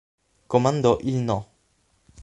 Comandò 0.47 0.97
il 1.01 1.17
No. 1.17 1.47